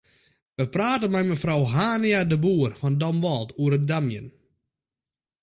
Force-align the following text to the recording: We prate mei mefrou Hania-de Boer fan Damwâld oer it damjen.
We 0.57 0.63
prate 0.75 1.05
mei 1.11 1.25
mefrou 1.27 1.61
Hania-de 1.73 2.37
Boer 2.43 2.71
fan 2.79 2.95
Damwâld 3.01 3.49
oer 3.61 3.73
it 3.77 3.83
damjen. 3.89 4.27